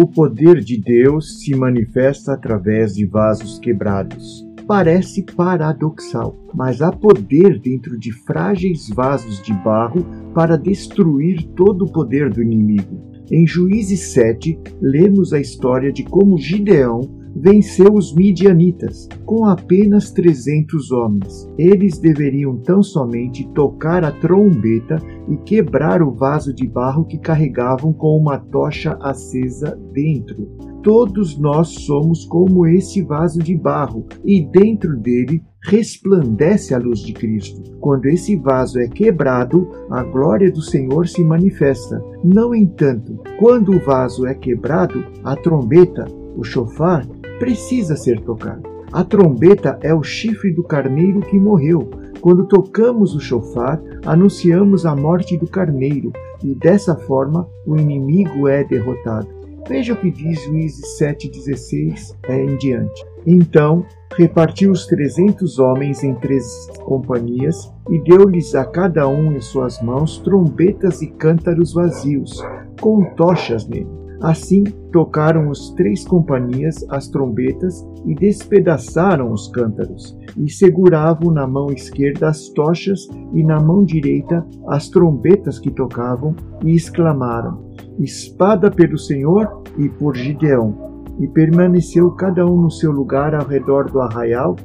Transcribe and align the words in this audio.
O 0.00 0.06
poder 0.06 0.60
de 0.60 0.80
Deus 0.80 1.40
se 1.40 1.56
manifesta 1.56 2.34
através 2.34 2.94
de 2.94 3.04
vasos 3.04 3.58
quebrados. 3.58 4.46
Parece 4.64 5.24
paradoxal, 5.24 6.38
mas 6.54 6.80
há 6.80 6.92
poder 6.92 7.58
dentro 7.58 7.98
de 7.98 8.12
frágeis 8.12 8.88
vasos 8.90 9.42
de 9.42 9.52
barro 9.52 10.06
para 10.32 10.56
destruir 10.56 11.42
todo 11.56 11.84
o 11.84 11.92
poder 11.92 12.30
do 12.30 12.40
inimigo. 12.40 13.17
Em 13.30 13.46
Juízes 13.46 14.12
7, 14.12 14.58
lemos 14.80 15.34
a 15.34 15.40
história 15.40 15.92
de 15.92 16.02
como 16.02 16.38
Gideão 16.38 17.18
venceu 17.36 17.92
os 17.92 18.14
midianitas 18.14 19.08
com 19.24 19.44
apenas 19.44 20.10
300 20.10 20.90
homens. 20.90 21.48
Eles 21.58 21.98
deveriam 21.98 22.56
tão 22.56 22.82
somente 22.82 23.46
tocar 23.54 24.04
a 24.04 24.10
trombeta 24.10 24.96
e 25.28 25.36
quebrar 25.38 26.02
o 26.02 26.10
vaso 26.10 26.54
de 26.54 26.66
barro 26.66 27.04
que 27.04 27.18
carregavam 27.18 27.92
com 27.92 28.16
uma 28.16 28.38
tocha 28.38 28.98
acesa 29.00 29.78
dentro. 29.92 30.48
Todos 30.82 31.38
nós 31.38 31.68
somos 31.68 32.24
como 32.24 32.66
esse 32.66 33.02
vaso 33.02 33.40
de 33.40 33.54
barro, 33.56 34.06
e 34.24 34.48
dentro 34.48 34.96
dele 34.96 35.42
resplandece 35.64 36.72
a 36.72 36.78
luz 36.78 37.00
de 37.00 37.12
Cristo. 37.12 37.76
Quando 37.80 38.06
esse 38.06 38.36
vaso 38.36 38.80
é 38.80 38.88
quebrado, 38.88 39.68
a 39.90 40.02
glória 40.04 40.50
do 40.50 40.62
Senhor 40.62 41.06
se 41.08 41.22
manifesta. 41.22 42.02
No 42.24 42.54
entanto, 42.54 43.20
quando 43.38 43.76
o 43.76 43.78
vaso 43.78 44.26
é 44.26 44.34
quebrado, 44.34 45.04
a 45.22 45.36
trombeta, 45.36 46.06
o 46.36 46.42
chofar, 46.42 47.06
precisa 47.38 47.94
ser 47.94 48.20
tocado. 48.20 48.68
A 48.92 49.04
trombeta 49.04 49.78
é 49.80 49.94
o 49.94 50.02
chifre 50.02 50.52
do 50.52 50.64
carneiro 50.64 51.20
que 51.20 51.38
morreu. 51.38 51.88
Quando 52.20 52.46
tocamos 52.46 53.14
o 53.14 53.20
chofar, 53.20 53.80
anunciamos 54.04 54.84
a 54.84 54.96
morte 54.96 55.36
do 55.36 55.46
carneiro, 55.46 56.12
e 56.42 56.52
dessa 56.52 56.96
forma 56.96 57.48
o 57.64 57.76
inimigo 57.76 58.48
é 58.48 58.64
derrotado. 58.64 59.28
Veja 59.68 59.92
o 59.92 59.96
que 59.96 60.10
diz 60.10 60.42
Juízes 60.42 60.98
7,16 61.00 62.16
é, 62.24 62.42
em 62.42 62.56
diante. 62.56 63.06
Então 63.30 63.84
repartiu 64.16 64.72
os 64.72 64.86
trezentos 64.86 65.58
homens 65.58 66.02
em 66.02 66.14
três 66.14 66.46
companhias 66.82 67.70
e 67.90 68.02
deu-lhes 68.02 68.54
a 68.54 68.64
cada 68.64 69.06
um 69.06 69.32
em 69.32 69.40
suas 69.40 69.82
mãos 69.82 70.16
trombetas 70.18 71.02
e 71.02 71.08
cântaros 71.08 71.74
vazios, 71.74 72.42
com 72.80 73.04
tochas 73.16 73.68
nele. 73.68 73.98
Assim 74.22 74.64
tocaram 74.92 75.50
os 75.50 75.70
três 75.74 76.04
companhias 76.08 76.84
as 76.88 77.06
trombetas 77.08 77.86
e 78.06 78.14
despedaçaram 78.14 79.30
os 79.30 79.46
cântaros, 79.48 80.18
e 80.36 80.50
seguravam 80.50 81.30
na 81.30 81.46
mão 81.46 81.70
esquerda 81.70 82.28
as 82.28 82.48
tochas 82.48 83.06
e 83.34 83.44
na 83.44 83.60
mão 83.60 83.84
direita 83.84 84.44
as 84.68 84.88
trombetas 84.88 85.58
que 85.58 85.70
tocavam, 85.70 86.34
e 86.64 86.74
exclamaram: 86.74 87.62
Espada 87.98 88.70
pelo 88.70 88.96
Senhor 88.96 89.62
e 89.76 89.88
por 89.88 90.16
Gideão. 90.16 90.88
E 91.18 91.26
permaneceu 91.26 92.10
cada 92.12 92.46
um 92.46 92.60
no 92.62 92.70
seu 92.70 92.92
lugar 92.92 93.34
ao 93.34 93.46
redor 93.46 93.90
do 93.90 94.00
arraial, 94.00 94.56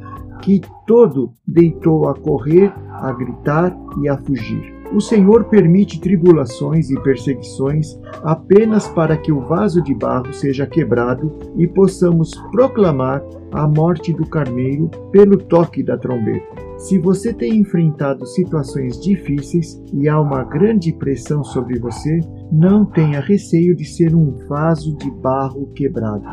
que 0.42 0.62
todo 0.86 1.34
deitou 1.48 2.08
a 2.08 2.16
correr, 2.16 2.74
a 2.90 3.12
gritar 3.12 3.76
e 4.02 4.10
a 4.10 4.18
fugir. 4.18 4.74
O 4.94 5.02
Senhor 5.02 5.46
permite 5.46 6.00
tribulações 6.00 6.92
e 6.92 7.00
perseguições 7.02 8.00
apenas 8.24 8.88
para 8.88 9.18
que 9.18 9.32
o 9.32 9.42
vaso 9.42 9.82
de 9.82 9.94
barro 9.96 10.32
seja 10.32 10.68
quebrado 10.68 11.32
e 11.56 11.68
possamos 11.68 12.32
proclamar 12.52 13.24
a 13.52 13.68
morte 13.68 14.14
do 14.14 14.28
carneiro 14.28 14.92
pelo 15.12 15.38
toque 15.38 15.82
da 15.82 15.98
trombeta. 15.98 16.63
Se 16.84 17.00
você 17.00 17.34
tem 17.34 17.58
enfrentado 17.58 18.26
situações 18.26 19.00
difíceis 19.02 19.82
e 19.94 20.08
há 20.08 20.20
uma 20.20 20.44
grande 20.44 20.94
pressão 20.94 21.44
sobre 21.44 21.80
você, 21.80 22.20
não 22.52 22.86
tenha 22.86 23.20
receio 23.20 23.76
de 23.76 23.86
ser 23.86 24.16
um 24.16 24.32
vaso 24.48 24.96
de 24.98 25.10
barro 25.10 25.72
quebrado. 25.74 26.24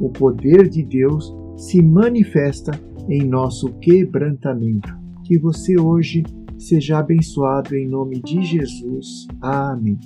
O 0.00 0.08
poder 0.10 0.68
de 0.68 0.84
Deus 0.84 1.34
se 1.56 1.82
manifesta 1.82 2.72
em 3.08 3.26
nosso 3.26 3.72
quebrantamento. 3.80 4.98
Que 5.24 5.38
você 5.38 5.78
hoje 5.78 6.22
Seja 6.60 6.98
abençoado 6.98 7.74
em 7.74 7.88
nome 7.88 8.20
de 8.20 8.44
Jesus. 8.44 9.26
Amém. 9.40 9.98